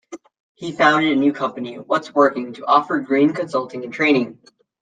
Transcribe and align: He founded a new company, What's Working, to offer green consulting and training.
He 0.55 0.71
founded 0.71 1.11
a 1.11 1.15
new 1.15 1.31
company, 1.31 1.75
What's 1.75 2.11
Working, 2.15 2.53
to 2.53 2.65
offer 2.65 3.01
green 3.01 3.33
consulting 3.33 3.83
and 3.83 3.93
training. 3.93 4.39